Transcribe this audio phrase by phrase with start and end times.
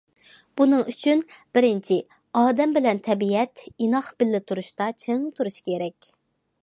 [0.59, 1.19] بۇنىڭ ئۈچۈن،
[1.57, 1.97] بىرىنچى،
[2.41, 6.09] ئادەم بىلەن تەبىئەت ئىناق بىللە تۇرۇشتا چىڭ تۇرۇش كېرەك.